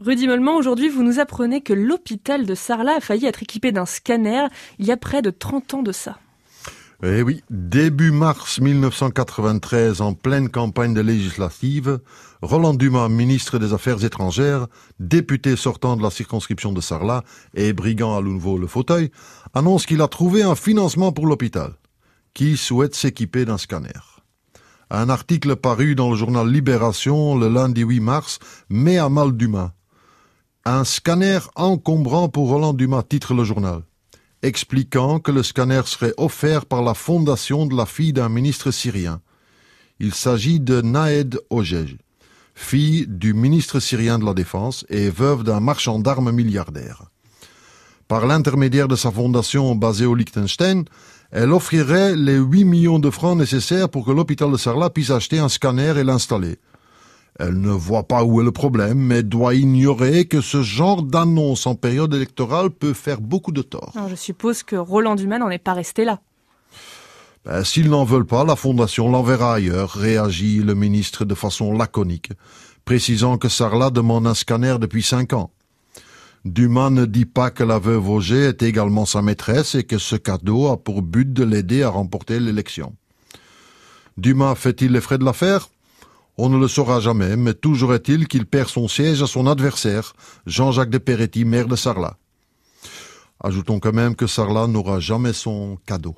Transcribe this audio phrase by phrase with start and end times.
[0.00, 3.84] Rudy Mollement, aujourd'hui, vous nous apprenez que l'hôpital de Sarlat a failli être équipé d'un
[3.84, 4.46] scanner
[4.78, 6.20] il y a près de 30 ans de ça.
[7.02, 11.98] Eh oui, début mars 1993, en pleine campagne de législative,
[12.42, 14.68] Roland Dumas, ministre des Affaires étrangères,
[15.00, 17.24] député sortant de la circonscription de Sarlat
[17.54, 19.10] et brigand à nouveau le fauteuil,
[19.52, 21.72] annonce qu'il a trouvé un financement pour l'hôpital,
[22.34, 23.98] qui souhaite s'équiper d'un scanner?
[24.90, 28.38] Un article paru dans le journal Libération le lundi 8 mars
[28.70, 29.72] met à mal Dumas
[30.76, 33.82] un scanner encombrant pour Roland Dumas, titre le journal,
[34.42, 39.20] expliquant que le scanner serait offert par la fondation de la fille d'un ministre syrien.
[39.98, 41.96] Il s'agit de Naed Ojej,
[42.54, 47.04] fille du ministre syrien de la Défense et veuve d'un marchand d'armes milliardaire.
[48.06, 50.84] Par l'intermédiaire de sa fondation basée au Liechtenstein,
[51.30, 55.38] elle offrirait les 8 millions de francs nécessaires pour que l'hôpital de Sarlat puisse acheter
[55.38, 56.58] un scanner et l'installer.
[57.38, 61.68] Elle ne voit pas où est le problème, mais doit ignorer que ce genre d'annonce
[61.68, 63.92] en période électorale peut faire beaucoup de tort.
[64.08, 66.20] je suppose que Roland Dumas n'en est pas resté là.
[67.44, 72.32] Ben, S'ils n'en veulent pas, la Fondation l'enverra ailleurs, réagit le ministre de façon laconique,
[72.84, 75.52] précisant que Sarlat demande un scanner depuis cinq ans.
[76.44, 80.16] Dumas ne dit pas que la veuve Auger est également sa maîtresse et que ce
[80.16, 82.94] cadeau a pour but de l'aider à remporter l'élection.
[84.16, 85.68] Dumas fait-il les frais de l'affaire?
[86.38, 90.14] On ne le saura jamais, mais toujours est-il qu'il perd son siège à son adversaire,
[90.46, 92.16] Jean-Jacques de Peretti, maire de Sarlat.
[93.42, 96.14] Ajoutons quand même que Sarlat n'aura jamais son cadeau.